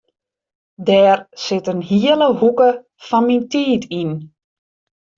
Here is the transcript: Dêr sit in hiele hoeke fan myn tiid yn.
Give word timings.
Dêr 0.85 1.17
sit 1.43 1.65
in 1.73 1.79
hiele 1.89 2.27
hoeke 2.39 2.69
fan 3.07 3.23
myn 3.25 3.43
tiid 3.51 3.83
yn. 4.01 4.11